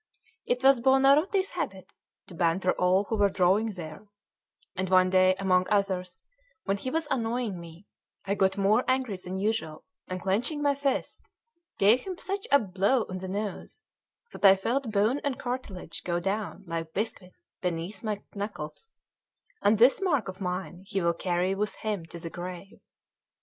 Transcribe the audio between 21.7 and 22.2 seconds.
him to